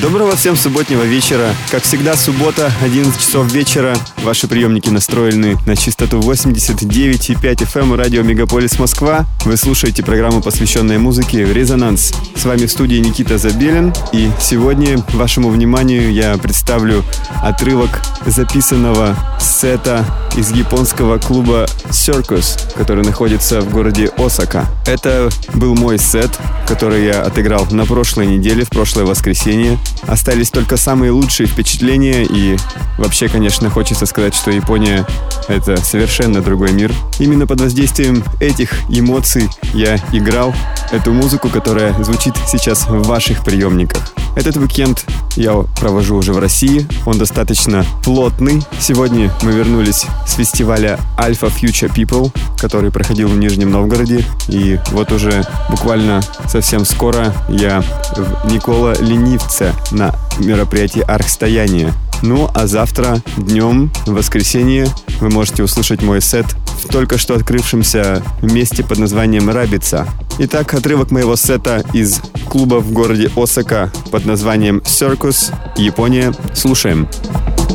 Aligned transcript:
Доброго 0.00 0.36
всем 0.36 0.54
субботнего 0.54 1.02
вечера. 1.02 1.52
Как 1.72 1.82
всегда, 1.82 2.14
суббота, 2.14 2.70
11 2.82 3.18
часов 3.18 3.50
вечера. 3.52 3.96
Ваши 4.22 4.46
приемники 4.46 4.90
настроены 4.90 5.56
на 5.66 5.74
частоту 5.74 6.20
89,5 6.20 7.40
FM 7.40 7.80
эм 7.80 7.94
радио 7.94 8.22
Мегаполис 8.22 8.78
Москва. 8.78 9.26
Вы 9.44 9.56
слушаете 9.56 10.04
программу, 10.04 10.40
посвященную 10.40 11.00
музыке 11.00 11.44
«Резонанс». 11.44 12.12
С 12.36 12.44
вами 12.44 12.66
в 12.66 12.70
студии 12.70 12.98
Никита 12.98 13.38
Забелин. 13.38 13.92
И 14.12 14.30
сегодня 14.40 15.02
вашему 15.14 15.48
вниманию 15.48 16.12
я 16.12 16.36
представлю 16.38 17.02
отрывок 17.42 18.00
записанного 18.24 19.16
сета 19.40 20.04
из 20.36 20.52
японского 20.52 21.18
клуба 21.18 21.66
Circus, 21.90 22.60
который 22.76 23.02
находится 23.02 23.60
в 23.60 23.70
городе 23.72 24.12
Осака. 24.16 24.66
Это 24.86 25.28
был 25.54 25.74
мой 25.74 25.98
сет, 25.98 26.30
который 26.68 27.06
я 27.06 27.22
отыграл 27.22 27.66
на 27.72 27.84
прошлой 27.84 28.26
неделе, 28.26 28.64
в 28.64 28.68
прошлое 28.68 29.04
воскресенье. 29.04 29.78
Остались 30.06 30.50
только 30.50 30.76
самые 30.76 31.10
лучшие 31.12 31.46
впечатления 31.46 32.24
и 32.24 32.56
вообще, 32.96 33.28
конечно, 33.28 33.70
хочется 33.70 34.06
сказать, 34.06 34.34
что 34.34 34.50
Япония— 34.50 35.06
это 35.48 35.76
совершенно 35.76 36.40
другой 36.40 36.72
мир. 36.72 36.92
Именно 37.18 37.46
под 37.46 37.60
воздействием 37.60 38.24
этих 38.40 38.72
эмоций 38.88 39.48
я 39.74 39.96
играл 40.12 40.54
эту 40.92 41.12
музыку, 41.12 41.48
которая 41.48 41.92
звучит 42.02 42.34
сейчас 42.46 42.86
в 42.86 43.02
ваших 43.02 43.44
приемниках. 43.44 44.12
Этот 44.36 44.56
уикенд 44.56 45.04
я 45.36 45.52
провожу 45.80 46.16
уже 46.16 46.32
в 46.32 46.38
России. 46.38 46.86
Он 47.06 47.18
достаточно 47.18 47.84
плотный. 48.04 48.62
Сегодня 48.78 49.32
мы 49.42 49.50
вернулись 49.50 50.06
с 50.26 50.34
фестиваля 50.34 50.98
Alpha 51.18 51.52
Future 51.52 51.92
People, 51.92 52.30
который 52.56 52.92
проходил 52.92 53.28
в 53.28 53.36
Нижнем 53.36 53.70
Новгороде. 53.70 54.24
И 54.46 54.78
вот 54.92 55.10
уже 55.10 55.44
буквально 55.70 56.20
совсем 56.46 56.84
скоро 56.84 57.34
я 57.48 57.82
в 58.16 58.52
Никола 58.52 58.94
Ленивце 58.94 59.74
на 59.90 60.14
мероприятии 60.38 61.00
«Архстояние». 61.00 61.92
Ну, 62.22 62.50
а 62.54 62.66
завтра 62.66 63.22
днем, 63.36 63.92
в 64.06 64.12
воскресенье, 64.12 64.88
вы 65.20 65.30
можете 65.30 65.62
услышать 65.62 66.02
мой 66.02 66.20
сет 66.20 66.46
в 66.82 66.88
только 66.88 67.18
что 67.18 67.34
открывшемся 67.34 68.22
месте 68.42 68.82
под 68.82 68.98
названием 68.98 69.48
«Рабица». 69.50 70.06
Итак, 70.38 70.74
отрывок 70.74 71.10
моего 71.10 71.36
сета 71.36 71.84
из 71.92 72.20
клуба 72.48 72.76
в 72.76 72.92
городе 72.92 73.30
Осака 73.36 73.92
под 74.10 74.24
названием 74.24 74.78
«Circus», 74.78 75.52
Япония. 75.76 76.32
Слушаем. 76.54 77.08
Слушаем. 77.10 77.67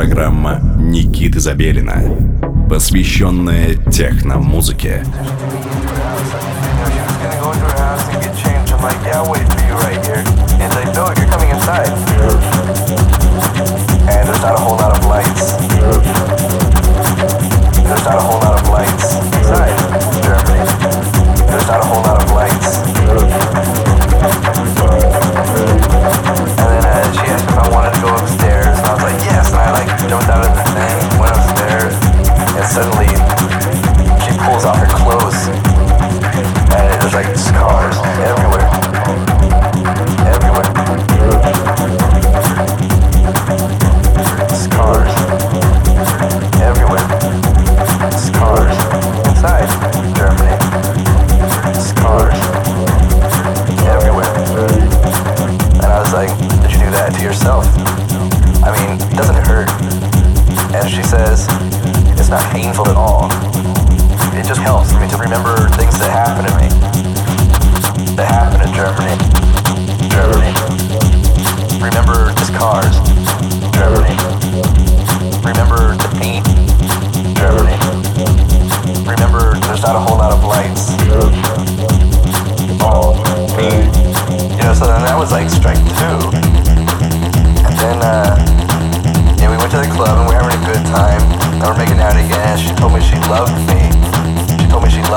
Программа 0.00 0.62
Никиты 0.78 1.40
Забелина, 1.40 2.02
посвященная 2.70 3.74
техно-музыке. 3.74 5.04
And 5.04 5.39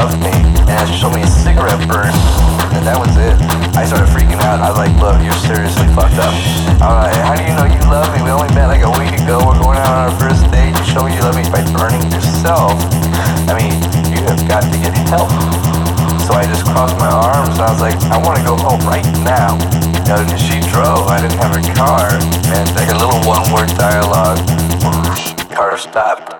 loved 0.03 0.19
me. 0.19 0.35
And 0.67 0.83
she 0.91 0.99
showed 0.99 1.15
me 1.15 1.23
a 1.23 1.31
cigarette 1.31 1.79
burn. 1.87 2.11
And 2.75 2.83
that 2.83 2.99
was 2.99 3.15
it. 3.15 3.39
I 3.71 3.87
started 3.87 4.11
freaking 4.11 4.35
out. 4.43 4.59
I 4.59 4.67
was 4.67 4.75
like, 4.75 4.91
look, 4.99 5.15
you're 5.23 5.37
seriously 5.47 5.87
fucked 5.95 6.19
up. 6.19 6.35
I'm 6.83 7.07
like, 7.07 7.15
how 7.23 7.39
do 7.39 7.43
you 7.47 7.55
know 7.55 7.63
you 7.63 7.79
love 7.87 8.11
me? 8.11 8.19
We 8.19 8.27
only 8.35 8.51
met 8.51 8.67
like 8.67 8.83
a 8.83 8.91
week 8.99 9.15
ago. 9.15 9.39
We're 9.39 9.55
going 9.55 9.79
out 9.79 9.87
on 9.87 10.11
our 10.11 10.15
first 10.19 10.43
date. 10.51 10.75
You 10.75 10.83
show 10.83 11.07
me 11.07 11.15
you 11.15 11.23
love 11.23 11.39
me 11.39 11.47
by 11.47 11.63
burning 11.71 12.03
yourself. 12.11 12.75
I 13.47 13.55
mean, 13.55 13.79
you 14.11 14.19
have 14.27 14.43
got 14.43 14.67
to 14.67 14.75
get 14.75 14.91
help. 15.07 15.31
So 16.27 16.35
I 16.35 16.43
just 16.51 16.67
crossed 16.67 16.99
my 16.99 17.07
arms 17.07 17.55
and 17.55 17.63
I 17.63 17.71
was 17.71 17.79
like, 17.79 17.95
I 18.11 18.19
want 18.19 18.35
to 18.35 18.43
go 18.43 18.59
home 18.59 18.83
right 18.83 19.07
now. 19.23 19.55
Know, 20.03 20.19
she 20.35 20.59
drove. 20.67 21.07
I 21.07 21.23
didn't 21.23 21.39
have 21.39 21.55
a 21.55 21.63
car. 21.71 22.11
And 22.51 22.67
like 22.75 22.91
a 22.91 22.97
little 22.99 23.23
one-word 23.23 23.71
dialogue. 23.79 24.43
Car 25.55 25.79
stopped. 25.79 26.35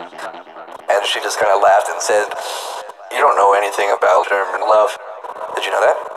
And 0.91 1.02
she 1.08 1.23
just 1.23 1.39
kind 1.39 1.56
of 1.56 1.63
laughed 1.63 1.88
and 1.88 2.02
said, 2.04 2.28
you 3.13 3.19
don't 3.19 3.38
know 3.38 3.54
anything 3.54 3.93
about 3.95 4.28
German 4.28 4.62
love. 4.62 4.89
Did 5.56 5.65
you 5.65 5.71
know 5.71 5.82
that? 5.82 6.12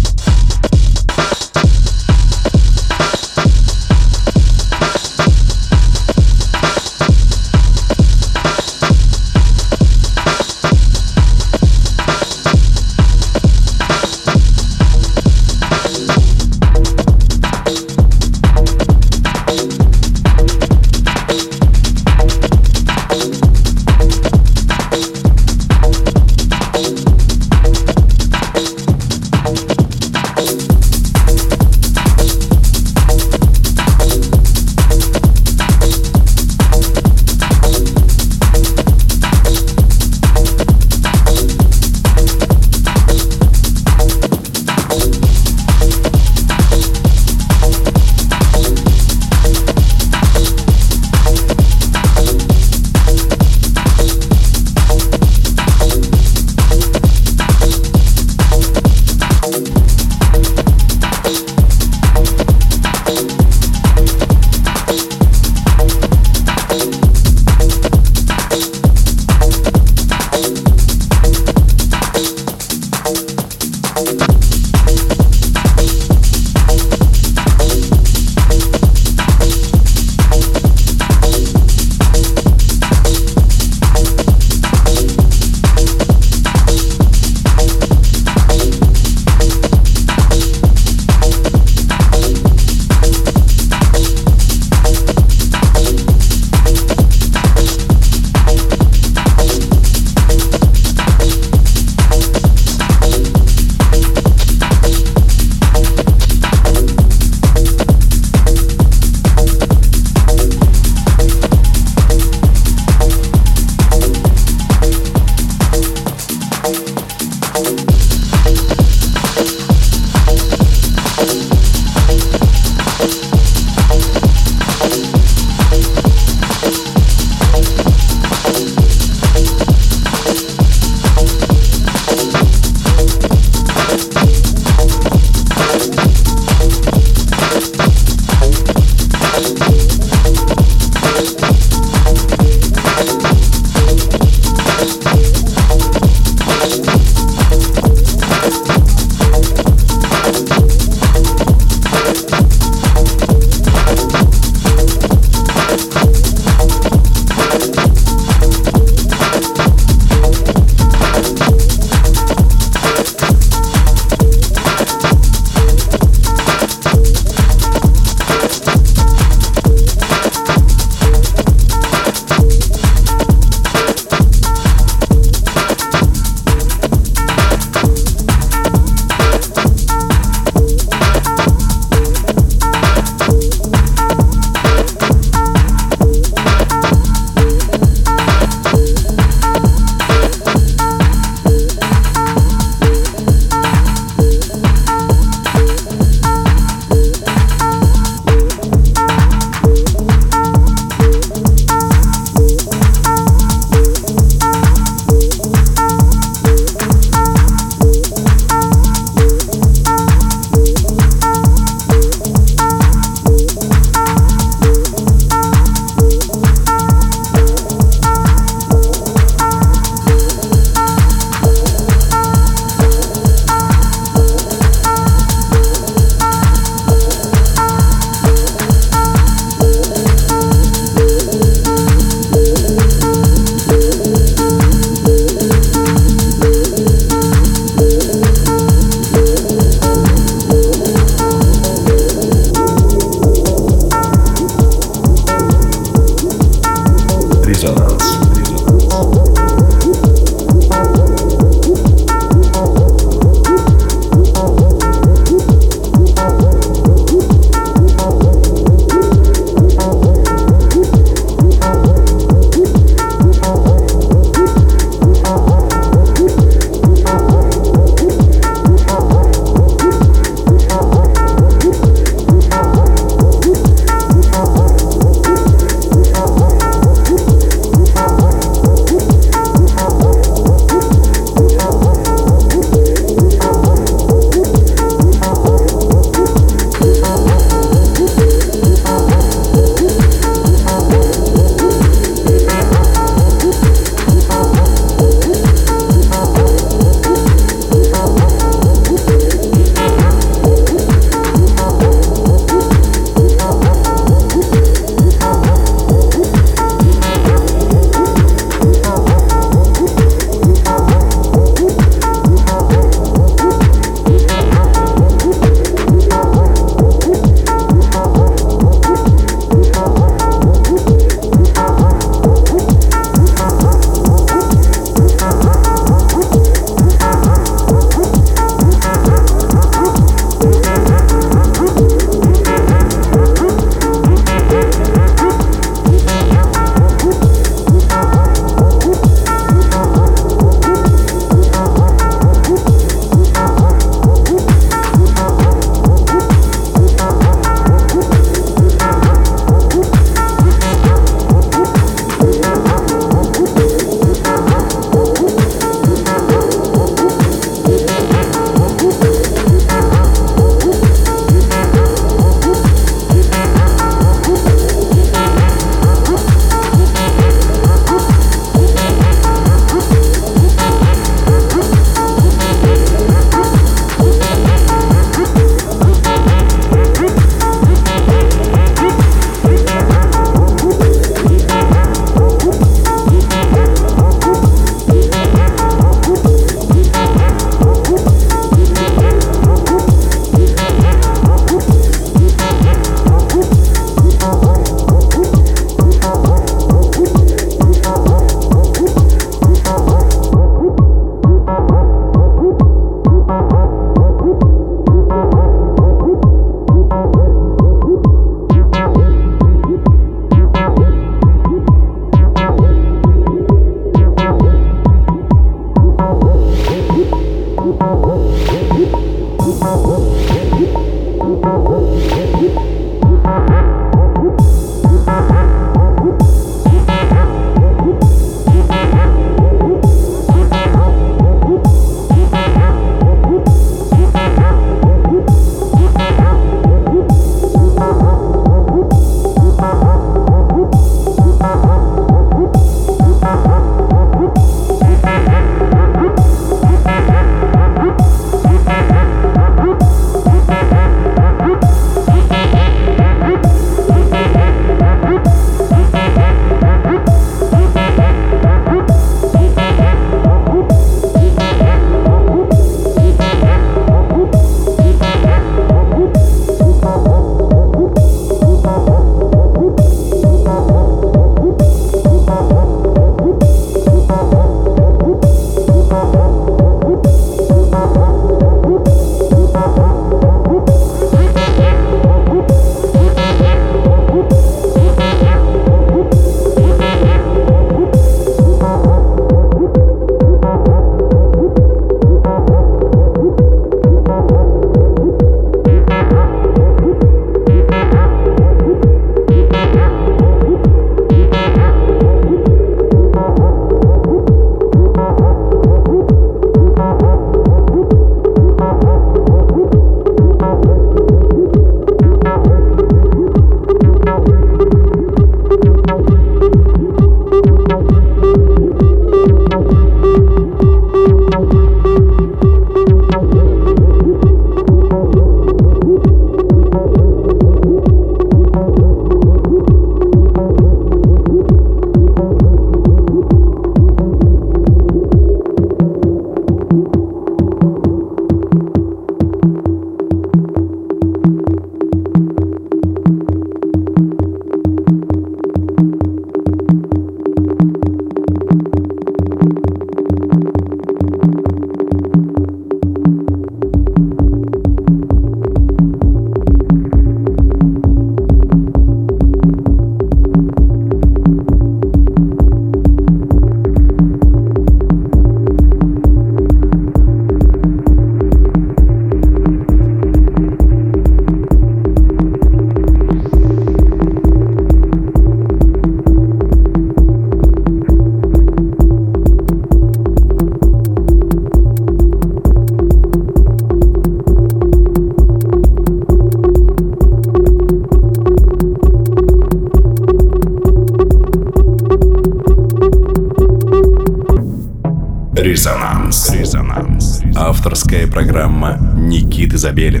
Никиты 599.72 600.00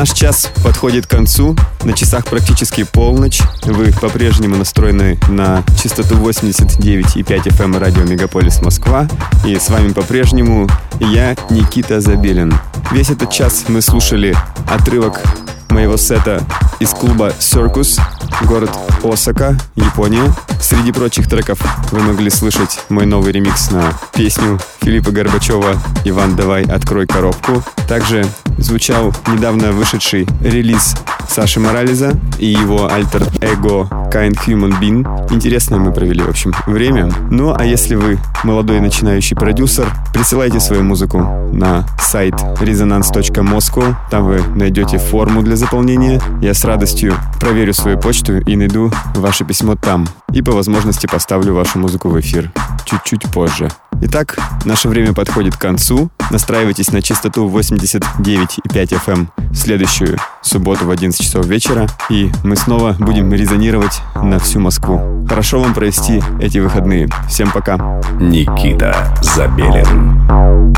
Наш 0.00 0.12
час 0.14 0.50
подходит 0.64 1.06
к 1.06 1.10
концу. 1.10 1.54
На 1.84 1.92
часах 1.92 2.24
практически 2.24 2.84
полночь. 2.84 3.42
Вы 3.64 3.92
по-прежнему 3.92 4.56
настроены 4.56 5.18
на 5.28 5.62
частоту 5.78 6.14
89,5 6.14 7.22
FM 7.22 7.64
эм 7.64 7.76
радио 7.76 8.04
Мегаполис 8.04 8.62
Москва. 8.62 9.06
И 9.44 9.54
с 9.56 9.68
вами 9.68 9.92
по-прежнему 9.92 10.70
я, 11.00 11.36
Никита 11.50 12.00
Забелин. 12.00 12.54
Весь 12.92 13.10
этот 13.10 13.30
час 13.30 13.66
мы 13.68 13.82
слушали 13.82 14.34
отрывок 14.66 15.20
моего 15.68 15.98
сета 15.98 16.42
из 16.78 16.88
клуба 16.94 17.34
Circus, 17.38 18.00
город 18.46 18.70
Осака, 19.04 19.56
Япония. 19.76 20.22
Среди 20.60 20.92
прочих 20.92 21.28
треков 21.28 21.60
вы 21.90 22.00
могли 22.00 22.30
слышать 22.30 22.80
мой 22.88 23.06
новый 23.06 23.32
ремикс 23.32 23.70
на 23.70 23.92
песню 24.14 24.58
Филиппа 24.80 25.10
Горбачева 25.10 25.76
«Иван, 26.04 26.36
давай, 26.36 26.64
открой 26.64 27.06
коробку». 27.06 27.62
Также 27.88 28.24
звучал 28.58 29.12
недавно 29.28 29.72
вышедший 29.72 30.26
релиз 30.40 30.94
Саши 31.28 31.60
Морализа 31.60 32.12
и 32.38 32.46
его 32.46 32.92
альтер-эго 32.92 33.88
Kind 34.12 34.36
Human 34.46 34.80
Being. 34.80 35.32
Интересно 35.32 35.78
мы 35.78 35.92
провели, 35.92 36.22
в 36.22 36.28
общем, 36.28 36.52
время. 36.66 37.10
Ну, 37.30 37.54
а 37.56 37.64
если 37.64 37.94
вы 37.94 38.18
молодой 38.42 38.80
начинающий 38.80 39.36
продюсер, 39.36 39.86
присылайте 40.12 40.58
свою 40.58 40.82
музыку 40.82 41.18
на 41.52 41.86
сайт 42.00 42.34
resonance.moscow. 42.34 43.94
Там 44.10 44.24
вы 44.24 44.42
найдете 44.56 44.98
форму 44.98 45.42
для 45.42 45.54
заполнения. 45.54 46.20
Я 46.40 46.52
с 46.52 46.64
радостью 46.64 47.14
проверю 47.38 47.72
свою 47.74 47.98
почту 47.98 48.38
и 48.38 48.56
найду 48.56 48.89
ваше 49.14 49.44
письмо 49.44 49.74
там. 49.74 50.06
И 50.32 50.42
по 50.42 50.52
возможности 50.52 51.06
поставлю 51.06 51.54
вашу 51.54 51.78
музыку 51.78 52.08
в 52.08 52.18
эфир 52.20 52.52
чуть-чуть 52.84 53.30
позже. 53.32 53.68
Итак, 54.02 54.38
наше 54.64 54.88
время 54.88 55.12
подходит 55.12 55.56
к 55.56 55.60
концу. 55.60 56.10
Настраивайтесь 56.30 56.90
на 56.92 57.02
частоту 57.02 57.48
89,5 57.48 58.64
FM 58.72 59.12
эм 59.12 59.30
в 59.38 59.56
следующую 59.56 60.18
субботу 60.42 60.86
в 60.86 60.90
11 60.90 61.20
часов 61.20 61.44
вечера, 61.46 61.86
и 62.08 62.30
мы 62.42 62.56
снова 62.56 62.96
будем 62.98 63.32
резонировать 63.32 64.00
на 64.14 64.38
всю 64.38 64.60
Москву. 64.60 65.26
Хорошо 65.28 65.60
вам 65.60 65.74
провести 65.74 66.22
эти 66.40 66.58
выходные. 66.58 67.08
Всем 67.28 67.50
пока. 67.50 67.76
Никита 68.18 69.14
Забелин. 69.22 70.70